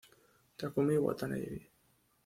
Takumi 0.57 0.95
Watanabe 1.05 1.59